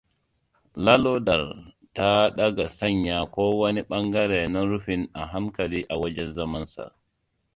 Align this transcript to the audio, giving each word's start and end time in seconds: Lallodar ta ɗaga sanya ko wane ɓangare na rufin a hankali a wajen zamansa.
Lallodar 0.85 1.43
ta 1.95 2.09
ɗaga 2.37 2.65
sanya 2.77 3.15
ko 3.33 3.43
wane 3.59 3.81
ɓangare 3.89 4.39
na 4.53 4.59
rufin 4.69 5.01
a 5.13 5.21
hankali 5.31 5.79
a 5.89 5.95
wajen 6.01 6.29
zamansa. 6.35 6.83